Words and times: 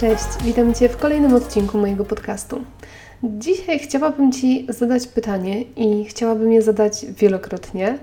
Cześć, 0.00 0.24
witam 0.44 0.74
Cię 0.74 0.88
w 0.88 0.96
kolejnym 0.96 1.34
odcinku 1.34 1.78
mojego 1.78 2.04
podcastu. 2.04 2.64
Dzisiaj 3.22 3.78
chciałabym 3.78 4.32
Ci 4.32 4.66
zadać 4.68 5.06
pytanie 5.06 5.62
i 5.62 6.04
chciałabym 6.04 6.52
je 6.52 6.62
zadać 6.62 7.06
wielokrotnie. 7.06 7.98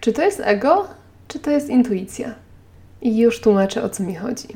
Czy 0.00 0.12
to 0.12 0.22
jest 0.22 0.40
ego, 0.44 0.88
czy 1.28 1.38
to 1.38 1.50
jest 1.50 1.68
intuicja? 1.68 2.34
I 3.02 3.18
już 3.18 3.40
tłumaczę 3.40 3.82
o 3.82 3.88
co 3.88 4.02
mi 4.02 4.14
chodzi. 4.14 4.48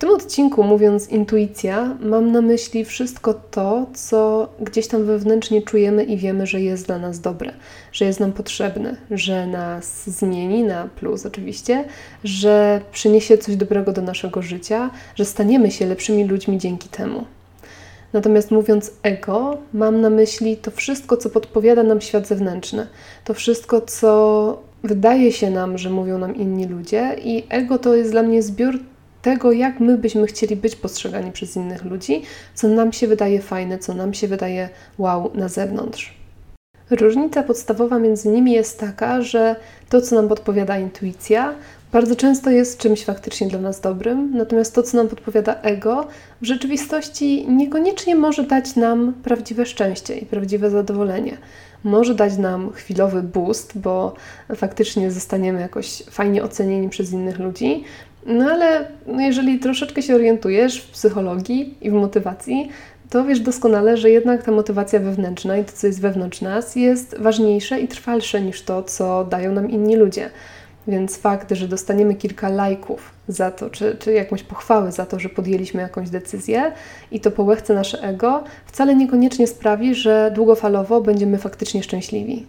Tym 0.00 0.10
odcinku, 0.10 0.62
mówiąc 0.62 1.08
intuicja, 1.08 1.96
mam 2.00 2.32
na 2.32 2.40
myśli 2.40 2.84
wszystko 2.84 3.34
to, 3.34 3.86
co 3.94 4.48
gdzieś 4.60 4.86
tam 4.86 5.04
wewnętrznie 5.04 5.62
czujemy 5.62 6.04
i 6.04 6.16
wiemy, 6.16 6.46
że 6.46 6.60
jest 6.60 6.86
dla 6.86 6.98
nas 6.98 7.20
dobre, 7.20 7.52
że 7.92 8.04
jest 8.04 8.20
nam 8.20 8.32
potrzebne, 8.32 8.96
że 9.10 9.46
nas 9.46 10.10
zmieni 10.10 10.64
na 10.64 10.88
plus 10.96 11.26
oczywiście, 11.26 11.84
że 12.24 12.80
przyniesie 12.92 13.38
coś 13.38 13.56
dobrego 13.56 13.92
do 13.92 14.02
naszego 14.02 14.42
życia, 14.42 14.90
że 15.14 15.24
staniemy 15.24 15.70
się 15.70 15.86
lepszymi 15.86 16.24
ludźmi 16.24 16.58
dzięki 16.58 16.88
temu. 16.88 17.24
Natomiast 18.12 18.50
mówiąc 18.50 18.90
ego, 19.02 19.58
mam 19.72 20.00
na 20.00 20.10
myśli 20.10 20.56
to 20.56 20.70
wszystko, 20.70 21.16
co 21.16 21.30
podpowiada 21.30 21.82
nam 21.82 22.00
świat 22.00 22.26
zewnętrzny, 22.26 22.86
to 23.24 23.34
wszystko, 23.34 23.80
co 23.80 24.62
wydaje 24.84 25.32
się 25.32 25.50
nam, 25.50 25.78
że 25.78 25.90
mówią 25.90 26.18
nam 26.18 26.36
inni 26.36 26.66
ludzie, 26.66 27.16
i 27.24 27.44
ego 27.48 27.78
to 27.78 27.94
jest 27.94 28.10
dla 28.10 28.22
mnie 28.22 28.42
zbiór 28.42 28.78
tego, 29.22 29.52
jak 29.52 29.80
my 29.80 29.98
byśmy 29.98 30.26
chcieli 30.26 30.56
być 30.56 30.76
postrzegani 30.76 31.32
przez 31.32 31.56
innych 31.56 31.84
ludzi, 31.84 32.22
co 32.54 32.68
nam 32.68 32.92
się 32.92 33.06
wydaje 33.06 33.42
fajne, 33.42 33.78
co 33.78 33.94
nam 33.94 34.14
się 34.14 34.28
wydaje 34.28 34.68
wow 34.98 35.30
na 35.34 35.48
zewnątrz. 35.48 36.20
Różnica 36.90 37.42
podstawowa 37.42 37.98
między 37.98 38.28
nimi 38.28 38.52
jest 38.52 38.80
taka, 38.80 39.22
że 39.22 39.56
to, 39.88 40.00
co 40.00 40.16
nam 40.16 40.28
podpowiada 40.28 40.78
intuicja, 40.78 41.54
bardzo 41.92 42.16
często 42.16 42.50
jest 42.50 42.78
czymś 42.78 43.04
faktycznie 43.04 43.48
dla 43.48 43.58
nas 43.60 43.80
dobrym, 43.80 44.36
natomiast 44.36 44.74
to, 44.74 44.82
co 44.82 44.96
nam 44.96 45.08
podpowiada 45.08 45.60
ego, 45.62 46.06
w 46.42 46.46
rzeczywistości 46.46 47.46
niekoniecznie 47.48 48.14
może 48.14 48.44
dać 48.44 48.76
nam 48.76 49.14
prawdziwe 49.24 49.66
szczęście 49.66 50.18
i 50.18 50.26
prawdziwe 50.26 50.70
zadowolenie. 50.70 51.36
Może 51.84 52.14
dać 52.14 52.36
nam 52.36 52.72
chwilowy 52.72 53.22
boost, 53.22 53.78
bo 53.78 54.14
faktycznie 54.56 55.10
zostaniemy 55.10 55.60
jakoś 55.60 56.02
fajnie 56.10 56.42
ocenieni 56.42 56.88
przez 56.88 57.12
innych 57.12 57.38
ludzi, 57.38 57.84
no 58.26 58.50
ale 58.50 58.88
no 59.06 59.20
jeżeli 59.20 59.58
troszeczkę 59.58 60.02
się 60.02 60.14
orientujesz 60.14 60.80
w 60.80 60.90
psychologii 60.90 61.74
i 61.80 61.90
w 61.90 61.92
motywacji, 61.92 62.68
to 63.10 63.24
wiesz 63.24 63.40
doskonale, 63.40 63.96
że 63.96 64.10
jednak 64.10 64.42
ta 64.42 64.52
motywacja 64.52 65.00
wewnętrzna 65.00 65.56
i 65.56 65.64
to, 65.64 65.72
co 65.72 65.86
jest 65.86 66.00
wewnątrz 66.00 66.40
nas, 66.40 66.76
jest 66.76 67.16
ważniejsze 67.18 67.80
i 67.80 67.88
trwalsze 67.88 68.40
niż 68.40 68.62
to, 68.62 68.82
co 68.82 69.24
dają 69.24 69.52
nam 69.52 69.70
inni 69.70 69.96
ludzie. 69.96 70.30
Więc 70.88 71.16
fakt, 71.16 71.52
że 71.52 71.68
dostaniemy 71.68 72.14
kilka 72.14 72.48
lajków 72.48 73.10
za 73.28 73.50
to, 73.50 73.70
czy, 73.70 73.96
czy 74.00 74.12
jakąś 74.12 74.42
pochwałę 74.42 74.92
za 74.92 75.06
to, 75.06 75.18
że 75.18 75.28
podjęliśmy 75.28 75.82
jakąś 75.82 76.10
decyzję 76.10 76.72
i 77.10 77.20
to 77.20 77.30
połechce 77.30 77.74
nasze 77.74 78.02
ego, 78.02 78.44
wcale 78.66 78.94
niekoniecznie 78.94 79.46
sprawi, 79.46 79.94
że 79.94 80.32
długofalowo 80.34 81.00
będziemy 81.00 81.38
faktycznie 81.38 81.82
szczęśliwi. 81.82 82.46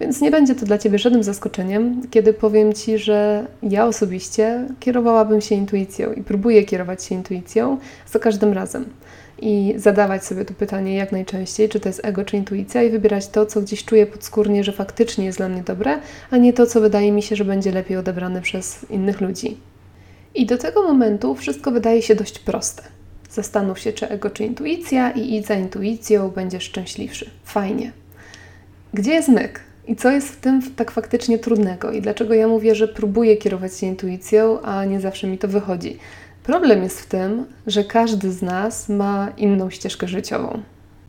Więc 0.00 0.20
nie 0.20 0.30
będzie 0.30 0.54
to 0.54 0.66
dla 0.66 0.78
Ciebie 0.78 0.98
żadnym 0.98 1.22
zaskoczeniem, 1.22 2.02
kiedy 2.10 2.32
powiem 2.32 2.72
Ci, 2.72 2.98
że 2.98 3.46
ja 3.62 3.86
osobiście 3.86 4.66
kierowałabym 4.80 5.40
się 5.40 5.54
intuicją 5.54 6.12
i 6.12 6.22
próbuję 6.22 6.64
kierować 6.64 7.04
się 7.04 7.14
intuicją 7.14 7.78
za 8.12 8.18
każdym 8.18 8.52
razem. 8.52 8.84
I 9.42 9.74
zadawać 9.76 10.24
sobie 10.24 10.44
to 10.44 10.54
pytanie 10.54 10.94
jak 10.94 11.12
najczęściej, 11.12 11.68
czy 11.68 11.80
to 11.80 11.88
jest 11.88 12.04
ego, 12.04 12.24
czy 12.24 12.36
intuicja, 12.36 12.82
i 12.82 12.90
wybierać 12.90 13.28
to, 13.28 13.46
co 13.46 13.60
gdzieś 13.60 13.84
czuję 13.84 14.06
podskórnie, 14.06 14.64
że 14.64 14.72
faktycznie 14.72 15.24
jest 15.24 15.38
dla 15.38 15.48
mnie 15.48 15.62
dobre, 15.62 15.98
a 16.30 16.36
nie 16.36 16.52
to, 16.52 16.66
co 16.66 16.80
wydaje 16.80 17.12
mi 17.12 17.22
się, 17.22 17.36
że 17.36 17.44
będzie 17.44 17.72
lepiej 17.72 17.96
odebrane 17.96 18.40
przez 18.40 18.90
innych 18.90 19.20
ludzi. 19.20 19.56
I 20.34 20.46
do 20.46 20.58
tego 20.58 20.82
momentu 20.82 21.34
wszystko 21.34 21.70
wydaje 21.70 22.02
się 22.02 22.14
dość 22.14 22.38
proste. 22.38 22.82
Zastanów 23.30 23.78
się, 23.78 23.92
czy 23.92 24.08
ego, 24.08 24.30
czy 24.30 24.44
intuicja, 24.44 25.10
i 25.10 25.36
idź 25.36 25.46
za 25.46 25.54
intuicją, 25.54 26.28
będziesz 26.28 26.64
szczęśliwszy. 26.64 27.30
Fajnie. 27.44 27.92
Gdzie 28.94 29.12
jest 29.12 29.28
myk? 29.28 29.69
I 29.90 29.96
co 29.96 30.10
jest 30.10 30.28
w 30.28 30.36
tym 30.36 30.62
tak 30.76 30.90
faktycznie 30.90 31.38
trudnego? 31.38 31.92
I 31.92 32.02
dlaczego 32.02 32.34
ja 32.34 32.48
mówię, 32.48 32.74
że 32.74 32.88
próbuję 32.88 33.36
kierować 33.36 33.76
się 33.76 33.86
intuicją, 33.86 34.60
a 34.60 34.84
nie 34.84 35.00
zawsze 35.00 35.26
mi 35.26 35.38
to 35.38 35.48
wychodzi? 35.48 35.98
Problem 36.42 36.82
jest 36.82 37.00
w 37.00 37.06
tym, 37.06 37.46
że 37.66 37.84
każdy 37.84 38.32
z 38.32 38.42
nas 38.42 38.88
ma 38.88 39.32
inną 39.36 39.70
ścieżkę 39.70 40.08
życiową. 40.08 40.62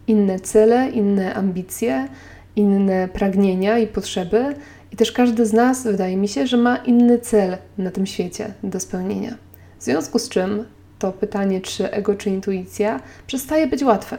Inne 0.08 0.40
cele, 0.40 0.90
inne 0.90 1.34
ambicje, 1.34 2.08
inne 2.56 3.08
pragnienia 3.08 3.80
i 3.80 3.88
potrzeby, 3.88 4.56
i 4.92 4.96
też 4.96 5.12
każdy 5.12 5.46
z 5.46 5.54
nas, 5.54 5.84
wydaje 5.84 6.18
mi 6.18 6.28
się, 6.28 6.48
że 6.48 6.58
ma 6.58 6.78
inny 6.78 7.20
cel 7.20 7.58
na 7.78 7.92
tym 7.92 8.06
świecie 8.06 8.54
do 8.64 8.80
spełnienia. 8.80 9.36
W 9.80 9.84
związku 9.84 10.20
z 10.20 10.30
czym 10.30 10.66
to 11.00 11.12
pytanie, 11.12 11.62
czy 11.62 11.92
ego, 11.92 12.16
czy 12.16 12.30
intuicja, 12.30 13.00
przestaje 13.28 13.68
być 13.68 13.84
łatwe. 13.84 14.18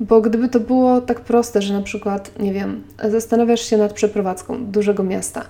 Bo 0.00 0.20
gdyby 0.20 0.48
to 0.48 0.60
było 0.60 1.00
tak 1.00 1.20
proste, 1.20 1.62
że 1.62 1.74
na 1.74 1.82
przykład, 1.82 2.38
nie 2.38 2.52
wiem, 2.52 2.82
zastanawiasz 3.10 3.60
się 3.60 3.76
nad 3.76 3.92
przeprowadzką 3.92 4.66
dużego 4.66 5.02
miasta 5.02 5.44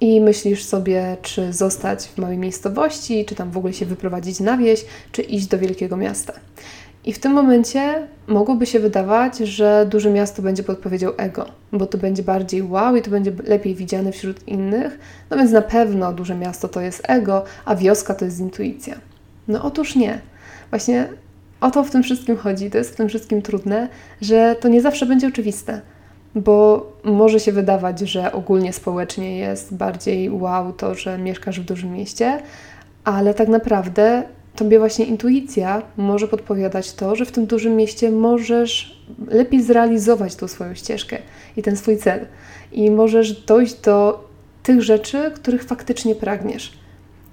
i 0.00 0.20
myślisz 0.20 0.64
sobie, 0.64 1.16
czy 1.22 1.52
zostać 1.52 2.04
w 2.04 2.18
małej 2.18 2.38
miejscowości, 2.38 3.24
czy 3.24 3.34
tam 3.34 3.50
w 3.50 3.56
ogóle 3.56 3.72
się 3.72 3.86
wyprowadzić 3.86 4.40
na 4.40 4.56
wieś, 4.56 4.84
czy 5.12 5.22
iść 5.22 5.46
do 5.46 5.58
wielkiego 5.58 5.96
miasta. 5.96 6.32
I 7.04 7.12
w 7.12 7.18
tym 7.18 7.32
momencie 7.32 8.06
mogłoby 8.26 8.66
się 8.66 8.80
wydawać, 8.80 9.38
że 9.38 9.86
duże 9.90 10.10
miasto 10.10 10.42
będzie 10.42 10.62
podpowiedział 10.62 11.12
ego, 11.16 11.46
bo 11.72 11.86
to 11.86 11.98
będzie 11.98 12.22
bardziej 12.22 12.62
wow 12.62 12.96
i 12.96 13.02
to 13.02 13.10
będzie 13.10 13.32
lepiej 13.44 13.74
widziane 13.74 14.12
wśród 14.12 14.48
innych. 14.48 14.98
No 15.30 15.36
więc 15.36 15.50
na 15.50 15.62
pewno 15.62 16.12
duże 16.12 16.34
miasto 16.34 16.68
to 16.68 16.80
jest 16.80 17.02
ego, 17.04 17.44
a 17.64 17.76
wioska 17.76 18.14
to 18.14 18.24
jest 18.24 18.40
intuicja. 18.40 18.94
No 19.48 19.64
otóż 19.64 19.96
nie. 19.96 20.20
Właśnie 20.70 21.08
o 21.60 21.70
to 21.70 21.84
w 21.84 21.90
tym 21.90 22.02
wszystkim 22.02 22.36
chodzi, 22.36 22.70
to 22.70 22.78
jest 22.78 22.90
w 22.90 22.96
tym 22.96 23.08
wszystkim 23.08 23.42
trudne, 23.42 23.88
że 24.20 24.56
to 24.60 24.68
nie 24.68 24.80
zawsze 24.80 25.06
będzie 25.06 25.28
oczywiste, 25.28 25.80
bo 26.34 26.86
może 27.04 27.40
się 27.40 27.52
wydawać, 27.52 28.00
że 28.00 28.32
ogólnie 28.32 28.72
społecznie 28.72 29.38
jest 29.38 29.74
bardziej 29.74 30.30
wow 30.30 30.72
to, 30.72 30.94
że 30.94 31.18
mieszkasz 31.18 31.60
w 31.60 31.64
dużym 31.64 31.92
mieście, 31.92 32.42
ale 33.04 33.34
tak 33.34 33.48
naprawdę 33.48 34.22
tobie 34.56 34.78
właśnie 34.78 35.04
intuicja 35.04 35.82
może 35.96 36.28
podpowiadać 36.28 36.92
to, 36.92 37.16
że 37.16 37.24
w 37.24 37.32
tym 37.32 37.46
dużym 37.46 37.76
mieście 37.76 38.10
możesz 38.10 38.98
lepiej 39.28 39.62
zrealizować 39.62 40.36
tą 40.36 40.48
swoją 40.48 40.74
ścieżkę 40.74 41.18
i 41.56 41.62
ten 41.62 41.76
swój 41.76 41.96
cel. 41.96 42.26
I 42.72 42.90
możesz 42.90 43.32
dojść 43.32 43.74
do 43.80 44.28
tych 44.62 44.82
rzeczy, 44.82 45.32
których 45.34 45.64
faktycznie 45.64 46.14
pragniesz 46.14 46.78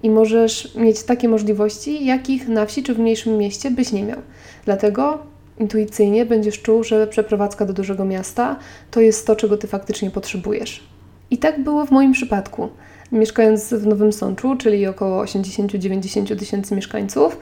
i 0.03 0.09
możesz 0.09 0.75
mieć 0.75 1.03
takie 1.03 1.29
możliwości, 1.29 2.05
jakich 2.05 2.47
na 2.47 2.65
wsi 2.65 2.83
czy 2.83 2.93
w 2.93 2.99
mniejszym 2.99 3.37
mieście 3.37 3.71
byś 3.71 3.91
nie 3.91 4.03
miał. 4.03 4.19
Dlatego 4.65 5.19
intuicyjnie 5.59 6.25
będziesz 6.25 6.61
czuł, 6.61 6.83
że 6.83 7.07
przeprowadzka 7.07 7.65
do 7.65 7.73
dużego 7.73 8.05
miasta 8.05 8.59
to 8.91 9.01
jest 9.01 9.27
to, 9.27 9.35
czego 9.35 9.57
ty 9.57 9.67
faktycznie 9.67 10.11
potrzebujesz. 10.11 10.83
I 11.31 11.37
tak 11.37 11.63
było 11.63 11.85
w 11.85 11.91
moim 11.91 12.11
przypadku. 12.11 12.69
Mieszkając 13.11 13.73
w 13.73 13.87
Nowym 13.87 14.13
Sączu, 14.13 14.55
czyli 14.55 14.87
około 14.87 15.23
80-90 15.23 16.39
tysięcy 16.39 16.75
mieszkańców, 16.75 17.37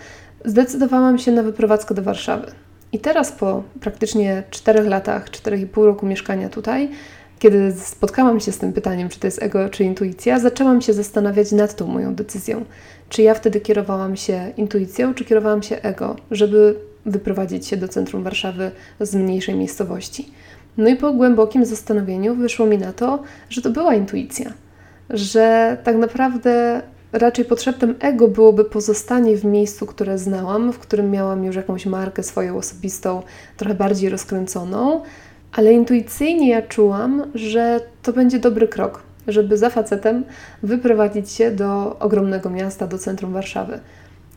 zdecydowałam 0.46 1.18
się 1.18 1.32
na 1.32 1.44
wyprowadzkę 1.44 1.96
do 1.96 2.02
Warszawy. 2.02 2.52
I 2.92 3.00
teraz 3.00 3.32
po 3.32 3.64
praktycznie 3.80 4.44
4 4.50 4.84
latach, 4.84 5.30
4,5 5.30 5.86
roku 5.86 6.06
mieszkania 6.06 6.50
tutaj, 6.50 6.90
kiedy 7.40 7.74
spotkałam 7.78 8.40
się 8.40 8.52
z 8.52 8.58
tym 8.58 8.74
pytaniem, 8.74 9.10
czy 9.10 9.20
to 9.20 9.28
jest 9.28 9.44
ego, 9.44 9.70
czy 9.70 9.84
intuicja, 9.84 10.40
zaczęłam 10.40 10.82
się 10.82 10.94
zastanawiać 10.94 11.52
nad 11.52 11.76
tą 11.76 11.88
moją 11.88 12.16
decyzją. 12.16 12.66
Czy 13.10 13.22
ja 13.22 13.34
wtedy 13.34 13.62
kierowałam 13.62 14.16
się 14.16 14.52
intuicją, 14.58 15.14
czy 15.14 15.26
kierowałam 15.26 15.64
się 15.64 15.82
ego, 15.82 16.16
żeby 16.32 16.76
wyprowadzić 17.06 17.68
się 17.68 17.78
do 17.78 17.88
centrum 17.88 18.24
Warszawy 18.24 18.72
z 19.00 19.16
mniejszej 19.16 19.56
miejscowości. 19.56 20.32
No 20.78 20.90
i 20.90 20.96
po 20.96 21.14
głębokim 21.14 21.66
zastanowieniu 21.66 22.36
wyszło 22.36 22.66
mi 22.66 22.78
na 22.78 22.94
to, 22.94 23.24
że 23.50 23.62
to 23.62 23.70
była 23.70 23.96
intuicja, 23.96 24.54
że 25.10 25.78
tak 25.84 25.96
naprawdę 25.96 26.82
raczej 27.12 27.46
potrzebem 27.46 27.96
ego 28.00 28.28
byłoby 28.28 28.66
pozostanie 28.66 29.38
w 29.38 29.46
miejscu, 29.46 29.86
które 29.86 30.18
znałam, 30.18 30.74
w 30.74 30.80
którym 30.80 31.12
miałam 31.12 31.44
już 31.44 31.56
jakąś 31.56 31.86
markę 31.86 32.24
swoją 32.24 32.58
osobistą, 32.58 33.22
trochę 33.58 33.76
bardziej 33.76 34.10
rozkręconą, 34.10 35.02
ale 35.54 35.74
intuicyjnie 35.74 36.50
ja 36.50 36.62
czułam, 36.62 37.24
że 37.36 37.80
to 38.02 38.14
będzie 38.14 38.40
dobry 38.40 38.68
krok, 38.68 39.04
żeby 39.28 39.58
za 39.58 39.70
facetem 39.70 40.24
wyprowadzić 40.64 41.32
się 41.32 41.52
do 41.52 42.00
ogromnego 42.00 42.50
miasta, 42.50 42.88
do 42.88 42.98
centrum 42.98 43.34
Warszawy. 43.34 43.80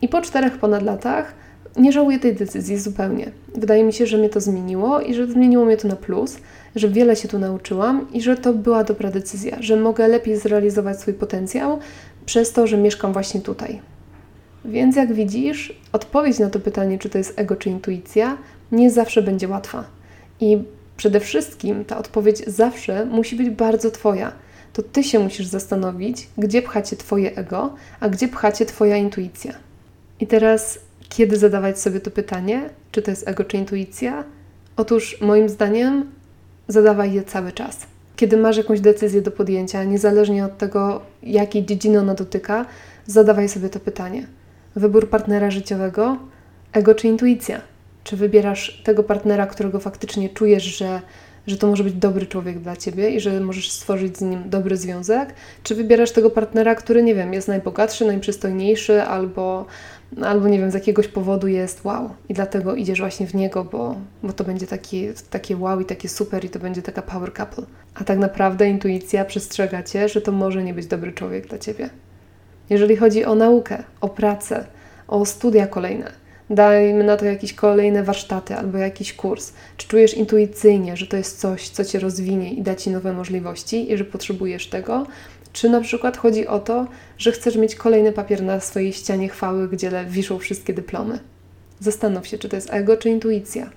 I 0.01 0.07
po 0.07 0.21
czterech 0.21 0.57
ponad 0.57 0.83
latach 0.83 1.33
nie 1.77 1.91
żałuję 1.91 2.19
tej 2.19 2.35
decyzji 2.35 2.77
zupełnie. 2.77 3.31
Wydaje 3.55 3.83
mi 3.83 3.93
się, 3.93 4.05
że 4.05 4.17
mnie 4.17 4.29
to 4.29 4.41
zmieniło 4.41 5.01
i 5.01 5.13
że 5.13 5.27
zmieniło 5.27 5.65
mnie 5.65 5.77
to 5.77 5.87
na 5.87 5.95
plus, 5.95 6.37
że 6.75 6.89
wiele 6.89 7.15
się 7.15 7.27
tu 7.27 7.39
nauczyłam 7.39 8.07
i 8.13 8.21
że 8.21 8.37
to 8.37 8.53
była 8.53 8.83
dobra 8.83 9.11
decyzja, 9.11 9.57
że 9.59 9.75
mogę 9.75 10.07
lepiej 10.07 10.37
zrealizować 10.37 10.99
swój 10.99 11.13
potencjał 11.13 11.79
przez 12.25 12.53
to, 12.53 12.67
że 12.67 12.77
mieszkam 12.77 13.13
właśnie 13.13 13.41
tutaj. 13.41 13.81
Więc 14.65 14.95
jak 14.95 15.13
widzisz, 15.13 15.79
odpowiedź 15.91 16.39
na 16.39 16.49
to 16.49 16.59
pytanie, 16.59 16.99
czy 16.99 17.09
to 17.09 17.17
jest 17.17 17.39
ego, 17.39 17.55
czy 17.55 17.69
intuicja, 17.69 18.37
nie 18.71 18.91
zawsze 18.91 19.21
będzie 19.21 19.47
łatwa. 19.47 19.83
I 20.39 20.57
Przede 20.97 21.19
wszystkim 21.19 21.85
ta 21.85 21.97
odpowiedź 21.97 22.45
zawsze 22.47 23.05
musi 23.05 23.35
być 23.35 23.49
bardzo 23.49 23.91
Twoja. 23.91 24.31
To 24.73 24.83
Ty 24.83 25.03
się 25.03 25.19
musisz 25.19 25.45
zastanowić, 25.45 26.27
gdzie 26.37 26.61
pchacie 26.61 26.95
Twoje 26.95 27.35
ego, 27.35 27.75
a 27.99 28.09
gdzie 28.09 28.27
pchacie 28.27 28.65
Twoja 28.65 28.97
intuicja. 28.97 29.53
I 30.19 30.27
teraz, 30.27 30.79
Kiedy 31.09 31.37
zadawać 31.37 31.79
sobie 31.79 31.99
to 31.99 32.11
pytanie, 32.11 32.69
czy 32.91 33.01
to 33.01 33.11
jest 33.11 33.27
ego, 33.27 33.43
czy 33.43 33.57
intuicja? 33.57 34.23
Otóż 34.77 35.21
moim 35.21 35.49
zdaniem 35.49 36.11
zadawaj 36.67 37.13
je 37.13 37.23
cały 37.23 37.51
czas. 37.51 37.77
Kiedy 38.15 38.37
masz 38.37 38.57
jakąś 38.57 38.81
decyzję 38.81 39.21
do 39.21 39.31
podjęcia, 39.31 39.83
niezależnie 39.83 40.45
od 40.45 40.57
tego, 40.57 41.01
jakiej 41.23 41.65
dziedziny 41.65 41.99
ona 41.99 42.13
dotyka, 42.13 42.65
zadawaj 43.05 43.49
sobie 43.49 43.69
to 43.69 43.79
pytanie. 43.79 44.27
Wybór 44.75 45.09
partnera 45.09 45.51
życiowego, 45.51 46.17
ego 46.73 46.95
czy 46.95 47.07
intuicja? 47.07 47.61
Czy 48.07 48.17
wybierasz 48.17 48.81
tego 48.83 49.03
partnera, 49.03 49.47
którego 49.47 49.79
faktycznie 49.79 50.29
czujesz, 50.29 50.63
że, 50.63 51.01
że 51.47 51.57
to 51.57 51.67
może 51.67 51.83
być 51.83 51.93
dobry 51.93 52.25
człowiek 52.25 52.59
dla 52.59 52.75
ciebie 52.75 53.09
i 53.09 53.19
że 53.19 53.39
możesz 53.39 53.71
stworzyć 53.71 54.17
z 54.17 54.21
nim 54.21 54.49
dobry 54.49 54.77
związek? 54.77 55.33
Czy 55.63 55.75
wybierasz 55.75 56.11
tego 56.11 56.29
partnera, 56.29 56.75
który, 56.75 57.03
nie 57.03 57.15
wiem, 57.15 57.33
jest 57.33 57.47
najbogatszy, 57.47 58.05
najprzystojniejszy 58.05 59.01
albo, 59.03 59.65
albo 60.23 60.47
nie 60.47 60.59
wiem, 60.59 60.71
z 60.71 60.73
jakiegoś 60.73 61.07
powodu 61.07 61.47
jest 61.47 61.85
wow 61.85 62.09
i 62.29 62.33
dlatego 62.33 62.75
idziesz 62.75 62.99
właśnie 62.99 63.27
w 63.27 63.35
niego, 63.35 63.63
bo, 63.63 63.95
bo 64.23 64.33
to 64.33 64.43
będzie 64.43 64.67
takie, 64.67 65.13
takie 65.29 65.57
wow 65.57 65.79
i 65.79 65.85
takie 65.85 66.09
super 66.09 66.45
i 66.45 66.49
to 66.49 66.59
będzie 66.59 66.81
taka 66.81 67.01
power 67.01 67.33
couple. 67.33 67.63
A 67.95 68.03
tak 68.03 68.19
naprawdę 68.19 68.69
intuicja 68.69 69.25
przestrzega 69.25 69.83
cię, 69.83 70.09
że 70.09 70.21
to 70.21 70.31
może 70.31 70.63
nie 70.63 70.73
być 70.73 70.87
dobry 70.87 71.13
człowiek 71.13 71.47
dla 71.47 71.57
ciebie. 71.57 71.89
Jeżeli 72.69 72.95
chodzi 72.95 73.25
o 73.25 73.35
naukę, 73.35 73.83
o 74.01 74.09
pracę, 74.09 74.67
o 75.07 75.25
studia 75.25 75.67
kolejne, 75.67 76.26
dajmy 76.49 77.03
na 77.03 77.17
to 77.17 77.25
jakieś 77.25 77.53
kolejne 77.53 78.03
warsztaty 78.03 78.55
albo 78.55 78.77
jakiś 78.77 79.13
kurs. 79.13 79.53
Czy 79.77 79.87
czujesz 79.87 80.13
intuicyjnie, 80.13 80.97
że 80.97 81.07
to 81.07 81.17
jest 81.17 81.39
coś, 81.39 81.69
co 81.69 81.85
cię 81.85 81.99
rozwinie 81.99 82.53
i 82.53 82.61
da 82.61 82.75
ci 82.75 82.89
nowe 82.89 83.13
możliwości 83.13 83.91
i 83.91 83.97
że 83.97 84.05
potrzebujesz 84.05 84.67
tego? 84.67 85.07
Czy 85.53 85.69
na 85.69 85.81
przykład 85.81 86.17
chodzi 86.17 86.47
o 86.47 86.59
to, 86.59 86.87
że 87.17 87.31
chcesz 87.31 87.55
mieć 87.55 87.75
kolejny 87.75 88.11
papier 88.11 88.43
na 88.43 88.59
swojej 88.59 88.93
ścianie 88.93 89.29
chwały, 89.29 89.69
gdzie 89.69 89.91
wiszą 90.09 90.39
wszystkie 90.39 90.73
dyplomy? 90.73 91.19
Zastanów 91.79 92.27
się, 92.27 92.37
czy 92.37 92.49
to 92.49 92.55
jest 92.55 92.73
ego, 92.73 92.97
czy 92.97 93.09
intuicja. 93.09 93.69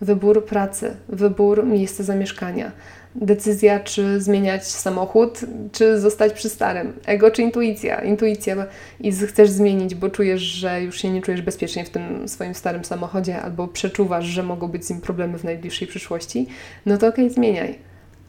Wybór 0.00 0.44
pracy, 0.44 0.96
wybór 1.08 1.66
miejsca 1.66 2.02
zamieszkania, 2.02 2.72
decyzja, 3.14 3.80
czy 3.80 4.20
zmieniać 4.20 4.66
samochód, 4.66 5.40
czy 5.72 6.00
zostać 6.00 6.32
przy 6.32 6.48
starym. 6.48 6.92
Ego 7.06 7.30
czy 7.30 7.42
intuicja? 7.42 8.02
Intuicja 8.02 8.66
i 9.00 9.12
chcesz 9.12 9.50
zmienić, 9.50 9.94
bo 9.94 10.10
czujesz, 10.10 10.42
że 10.42 10.82
już 10.82 11.00
się 11.00 11.10
nie 11.10 11.22
czujesz 11.22 11.42
bezpiecznie 11.42 11.84
w 11.84 11.90
tym 11.90 12.28
swoim 12.28 12.54
starym 12.54 12.84
samochodzie, 12.84 13.42
albo 13.42 13.68
przeczuwasz, 13.68 14.24
że 14.24 14.42
mogą 14.42 14.68
być 14.68 14.84
z 14.84 14.90
nim 14.90 15.00
problemy 15.00 15.38
w 15.38 15.44
najbliższej 15.44 15.88
przyszłości, 15.88 16.46
no 16.86 16.98
to 16.98 17.06
okej, 17.06 17.24
okay, 17.24 17.34
zmieniaj. 17.34 17.78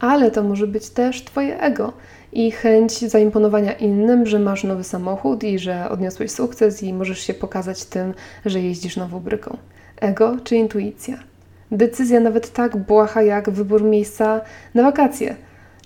Ale 0.00 0.30
to 0.30 0.42
może 0.42 0.66
być 0.66 0.90
też 0.90 1.24
Twoje 1.24 1.60
ego 1.60 1.92
i 2.32 2.50
chęć 2.50 2.98
zaimponowania 2.98 3.72
innym, 3.72 4.26
że 4.26 4.38
masz 4.38 4.64
nowy 4.64 4.84
samochód 4.84 5.44
i 5.44 5.58
że 5.58 5.88
odniosłeś 5.88 6.30
sukces 6.30 6.82
i 6.82 6.92
możesz 6.92 7.20
się 7.20 7.34
pokazać 7.34 7.84
tym, 7.84 8.14
że 8.46 8.60
jeździsz 8.60 8.96
nową 8.96 9.20
bryką. 9.20 9.56
Ego 10.00 10.36
czy 10.44 10.56
intuicja? 10.56 11.29
Decyzja 11.72 12.20
nawet 12.20 12.52
tak 12.52 12.76
błaha 12.76 13.22
jak 13.22 13.50
wybór 13.50 13.82
miejsca 13.82 14.40
na 14.74 14.82
wakacje. 14.82 15.36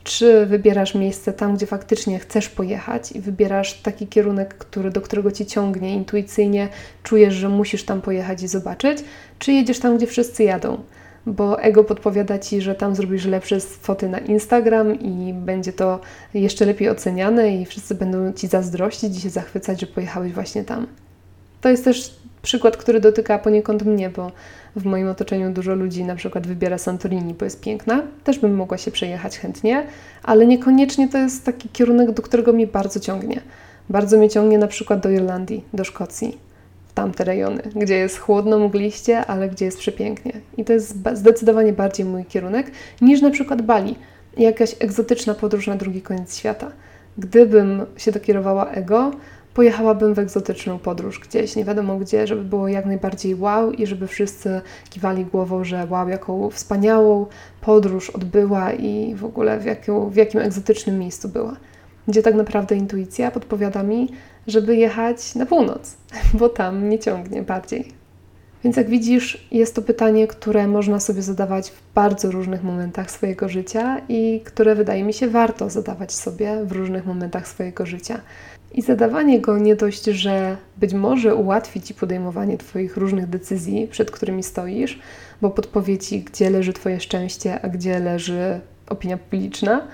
Czy 0.05 0.47
wybierasz 0.47 0.95
miejsce 0.95 1.33
tam, 1.33 1.57
gdzie 1.57 1.67
faktycznie 1.67 2.19
chcesz 2.19 2.49
pojechać 2.49 3.13
i 3.13 3.21
wybierasz 3.21 3.83
taki 3.83 4.07
kierunek, 4.07 4.55
który, 4.55 4.91
do 4.91 5.01
którego 5.01 5.33
ci 5.33 5.47
ciągnie 5.47 5.95
intuicyjnie, 5.95 6.69
czujesz, 7.03 7.35
że 7.35 7.49
musisz 7.49 7.85
tam 7.85 8.03
pojechać 8.03 8.43
i 8.43 8.49
zobaczyć, 8.49 8.99
czy 9.39 9.53
jedziesz 9.53 9.79
tam, 9.79 9.97
gdzie 9.97 10.07
wszyscy 10.07 10.45
jadą? 10.45 10.79
Bo 11.27 11.63
ego 11.63 11.85
podpowiada 11.85 12.39
ci, 12.39 12.61
że 12.61 12.75
tam 12.75 12.95
zrobisz 12.95 13.25
lepsze 13.25 13.61
foty 13.61 14.09
na 14.09 14.19
Instagram 14.19 15.01
i 15.01 15.35
będzie 15.35 15.73
to 15.73 16.01
jeszcze 16.35 16.67
lepiej 16.67 16.91
oceniane 16.91 17.57
i 17.57 17.67
wszyscy 17.67 17.95
będą 17.95 18.33
ci 18.33 18.47
zazdrościć 18.47 19.19
i 19.19 19.21
się 19.21 19.31
zachwycać, 19.31 19.81
że 19.81 19.87
pojechałeś 19.87 20.33
właśnie 20.33 20.65
tam. 20.65 20.87
To 21.61 21.69
jest 21.69 21.85
też 21.85 22.17
przykład, 22.45 22.77
który 22.77 23.01
dotyka 23.01 23.39
poniekąd 23.39 23.83
mnie, 23.83 24.11
bo 24.11 24.33
w 24.77 24.85
moim 24.85 25.09
otoczeniu 25.09 25.53
dużo 25.53 25.75
ludzi 25.75 26.05
na 26.05 26.17
przykład 26.17 26.47
wybiera 26.47 26.79
Santorini, 26.79 27.35
bo 27.35 27.45
jest 27.45 27.61
piękna. 27.61 28.03
Też 28.25 28.39
bym 28.39 28.55
mogła 28.55 28.79
się 28.79 28.91
przejechać 28.91 29.39
chętnie, 29.39 29.87
ale 30.23 30.47
niekoniecznie 30.47 31.09
to 31.09 31.19
jest 31.19 31.45
taki 31.45 31.69
kierunek, 31.69 32.11
do 32.11 32.23
którego 32.23 32.53
mnie 32.53 32.67
bardzo 32.67 33.01
ciągnie. 33.01 33.41
Bardzo 33.89 34.19
mnie 34.19 34.31
ciągnie 34.31 34.59
na 34.59 34.67
przykład 34.67 35.01
do 35.01 35.11
Irlandii, 35.11 35.65
do 35.73 35.85
Szkocji, 35.85 36.39
w 36.89 36.93
tamte 36.93 37.25
rejony, 37.25 37.63
gdzie 37.77 37.97
jest 37.97 38.19
chłodno, 38.19 38.59
mgliście, 38.59 39.27
ale 39.27 39.49
gdzie 39.49 39.65
jest 39.65 39.79
przepięknie. 39.79 40.33
I 40.57 40.65
to 40.65 40.73
jest 40.73 40.95
zdecydowanie 41.13 41.73
bardziej 41.73 42.07
mój 42.07 42.25
kierunek 42.25 42.71
niż 43.01 43.21
na 43.21 43.31
przykład 43.31 43.63
Bali, 43.63 43.97
jakaś 44.37 44.77
egzotyczna 44.81 45.35
podróż 45.35 45.67
na 45.67 45.77
drugi 45.77 46.03
koniec 46.03 46.37
świata. 46.39 46.71
Gdybym 47.19 47.87
się 47.97 48.13
dokierowała 48.13 48.71
ego, 48.71 49.11
pojechałabym 49.55 50.15
w 50.15 50.19
egzotyczną 50.19 50.79
podróż 50.79 51.21
gdzieś, 51.21 51.57
nie 51.57 51.65
wiadomo 51.65 51.97
gdzie, 51.97 52.27
żeby 52.27 52.45
było 52.45 52.69
jak 52.69 52.87
najbardziej 52.87 53.35
wow 53.35 53.73
i 53.73 53.87
żeby 53.87 54.07
wszyscy 54.07 54.61
kiwali 54.91 55.25
głową, 55.25 55.65
że 55.65 55.87
wow, 55.91 56.09
jaką 56.09 56.51
wspaniałą 56.51 57.27
podróż 57.61 58.11
odbyła 58.11 58.73
i 58.73 59.15
w 59.15 59.25
ogóle 59.25 59.59
w, 59.61 59.65
jaką, 59.65 60.11
w 60.11 60.17
jakim 60.17 60.41
egzotycznym 60.41 60.99
miejscu 60.99 61.29
była. 61.29 61.57
Gdzie 62.09 62.23
tak 62.23 62.35
naprawdę 62.35 62.77
intuicja 62.77 63.31
podpowiada 63.31 63.83
mi, 63.83 64.09
żeby 64.47 64.77
jechać 64.77 65.35
na 65.35 65.47
północ, 65.47 65.97
bo 66.39 66.49
tam 66.49 66.81
mnie 66.81 66.99
ciągnie 66.99 67.43
bardziej. 67.43 68.05
Więc 68.65 68.77
jak 68.77 68.89
widzisz, 68.89 69.49
jest 69.51 69.75
to 69.75 69.83
pytanie, 69.83 70.27
które 70.27 70.69
można 70.69 71.01
sobie 71.01 71.23
zadawać 71.23 71.71
w 71.71 71.95
bardzo 71.95 72.31
różnych 72.31 72.63
momentach 72.63 73.11
swojego 73.11 73.49
życia 73.49 74.01
i 74.09 74.41
które 74.45 74.75
wydaje 74.75 75.05
mi 75.05 75.13
się 75.13 75.29
warto 75.29 75.71
zadawać 75.71 76.13
sobie 76.13 76.65
w 76.65 76.73
różnych 76.73 77.07
momentach 77.07 77.49
swojego 77.49 77.87
życia. 77.87 78.21
I 78.75 78.83
zadawanie 78.83 79.41
go 79.41 79.59
nie 79.59 79.77
dość, 79.77 80.05
że 80.05 80.57
być 80.77 80.93
może 80.95 81.35
ułatwi 81.35 81.81
Ci 81.81 81.95
podejmowanie 81.95 82.59
Twoich 82.59 82.97
różnych 82.97 83.27
decyzji, 83.27 83.89
przed 83.91 84.11
którymi 84.11 84.43
stoisz, 84.43 84.99
bo 85.43 85.51
podpowie 85.51 85.99
Ci, 85.99 86.21
gdzie 86.21 86.51
leży 86.51 86.73
Twoje 86.73 87.01
szczęście, 87.01 87.61
a 87.61 87.69
gdzie 87.69 87.99
leży 87.99 88.61
opinia 88.89 89.17
publiczna. 89.17 89.87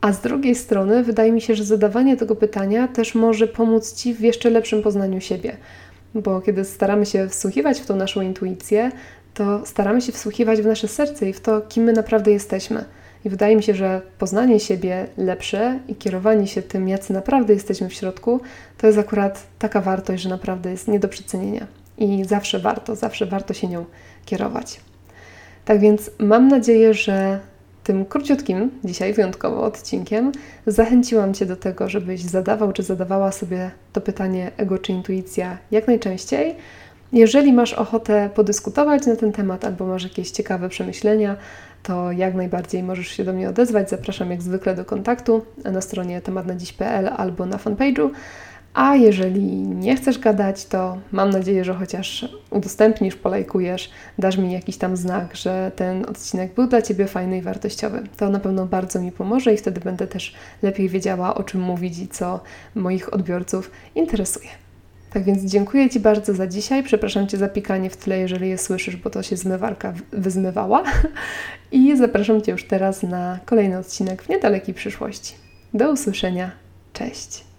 A 0.00 0.12
z 0.12 0.20
drugiej 0.20 0.54
strony, 0.54 1.02
wydaje 1.02 1.32
mi 1.32 1.40
się, 1.40 1.54
że 1.54 1.64
zadawanie 1.64 2.16
tego 2.16 2.36
pytania 2.36 2.88
też 2.88 3.14
może 3.14 3.46
pomóc 3.46 3.92
Ci 3.94 4.14
w 4.14 4.20
jeszcze 4.20 4.50
lepszym 4.50 4.82
poznaniu 4.82 5.20
siebie. 5.20 5.56
Bo 6.14 6.40
kiedy 6.40 6.64
staramy 6.64 7.06
się 7.06 7.28
wsłuchiwać 7.28 7.80
w 7.80 7.86
tą 7.86 7.96
naszą 7.96 8.20
intuicję, 8.20 8.92
to 9.34 9.66
staramy 9.66 10.00
się 10.00 10.12
wsłuchiwać 10.12 10.62
w 10.62 10.66
nasze 10.66 10.88
serce 10.88 11.28
i 11.28 11.32
w 11.32 11.40
to, 11.40 11.60
kim 11.60 11.84
my 11.84 11.92
naprawdę 11.92 12.30
jesteśmy. 12.30 12.84
I 13.24 13.30
wydaje 13.30 13.56
mi 13.56 13.62
się, 13.62 13.74
że 13.74 14.02
poznanie 14.18 14.60
siebie 14.60 15.06
lepsze 15.16 15.78
i 15.88 15.94
kierowanie 15.94 16.46
się 16.46 16.62
tym, 16.62 16.88
jacy 16.88 17.12
naprawdę 17.12 17.54
jesteśmy 17.54 17.88
w 17.88 17.94
środku, 17.94 18.40
to 18.78 18.86
jest 18.86 18.98
akurat 18.98 19.46
taka 19.58 19.80
wartość, 19.80 20.22
że 20.22 20.28
naprawdę 20.28 20.70
jest 20.70 20.88
nie 20.88 21.00
do 21.00 21.08
przecenienia. 21.08 21.66
I 21.98 22.24
zawsze 22.24 22.58
warto, 22.58 22.96
zawsze 22.96 23.26
warto 23.26 23.54
się 23.54 23.68
nią 23.68 23.84
kierować. 24.24 24.80
Tak 25.64 25.80
więc 25.80 26.10
mam 26.18 26.48
nadzieję, 26.48 26.94
że 26.94 27.40
tym 27.84 28.04
króciutkim, 28.04 28.70
dzisiaj 28.84 29.12
wyjątkowo 29.12 29.64
odcinkiem, 29.64 30.32
zachęciłam 30.66 31.34
Cię 31.34 31.46
do 31.46 31.56
tego, 31.56 31.88
żebyś 31.88 32.22
zadawał 32.22 32.72
czy 32.72 32.82
zadawała 32.82 33.32
sobie 33.32 33.70
to 33.92 34.00
pytanie 34.00 34.50
ego 34.56 34.78
czy 34.78 34.92
intuicja 34.92 35.58
jak 35.70 35.86
najczęściej. 35.86 36.54
Jeżeli 37.12 37.52
masz 37.52 37.72
ochotę 37.72 38.30
podyskutować 38.34 39.06
na 39.06 39.16
ten 39.16 39.32
temat 39.32 39.64
albo 39.64 39.86
masz 39.86 40.04
jakieś 40.04 40.30
ciekawe 40.30 40.68
przemyślenia, 40.68 41.36
to 41.84 42.12
jak 42.12 42.34
najbardziej 42.34 42.82
możesz 42.82 43.08
się 43.08 43.24
do 43.24 43.32
mnie 43.32 43.48
odezwać. 43.48 43.90
Zapraszam 43.90 44.30
jak 44.30 44.42
zwykle 44.42 44.74
do 44.74 44.84
kontaktu 44.84 45.44
na 45.64 45.80
stronie 45.80 46.20
tematnadziś.pl 46.20 47.10
albo 47.16 47.46
na 47.46 47.56
fanpage'u. 47.56 48.10
A 48.74 48.96
jeżeli 48.96 49.42
nie 49.56 49.96
chcesz 49.96 50.18
gadać, 50.18 50.66
to 50.66 50.98
mam 51.12 51.30
nadzieję, 51.30 51.64
że 51.64 51.74
chociaż 51.74 52.28
udostępnisz, 52.50 53.16
polajkujesz, 53.16 53.90
dasz 54.18 54.38
mi 54.38 54.52
jakiś 54.52 54.76
tam 54.76 54.96
znak, 54.96 55.36
że 55.36 55.72
ten 55.76 56.04
odcinek 56.04 56.54
był 56.54 56.66
dla 56.66 56.82
Ciebie 56.82 57.06
fajny 57.06 57.38
i 57.38 57.42
wartościowy. 57.42 58.02
To 58.16 58.30
na 58.30 58.40
pewno 58.40 58.66
bardzo 58.66 59.00
mi 59.00 59.12
pomoże 59.12 59.54
i 59.54 59.56
wtedy 59.56 59.80
będę 59.80 60.06
też 60.06 60.34
lepiej 60.62 60.88
wiedziała, 60.88 61.34
o 61.34 61.42
czym 61.42 61.60
mówić 61.60 61.98
i 61.98 62.08
co 62.08 62.40
moich 62.74 63.14
odbiorców 63.14 63.70
interesuje. 63.94 64.63
Tak 65.14 65.24
więc 65.24 65.42
dziękuję 65.42 65.90
Ci 65.90 66.00
bardzo 66.00 66.34
za 66.34 66.46
dzisiaj. 66.46 66.82
Przepraszam 66.82 67.26
Cię 67.26 67.36
za 67.36 67.48
pikanie 67.48 67.90
w 67.90 67.96
tle, 67.96 68.18
jeżeli 68.18 68.48
je 68.48 68.58
słyszysz, 68.58 68.96
bo 68.96 69.10
to 69.10 69.22
się 69.22 69.36
zmywarka 69.36 69.94
wyzmywała. 70.12 70.82
I 71.72 71.96
zapraszam 71.96 72.42
Cię 72.42 72.52
już 72.52 72.64
teraz 72.64 73.02
na 73.02 73.38
kolejny 73.44 73.78
odcinek 73.78 74.22
w 74.22 74.28
niedalekiej 74.28 74.74
przyszłości. 74.74 75.34
Do 75.74 75.92
usłyszenia. 75.92 76.50
Cześć. 76.92 77.53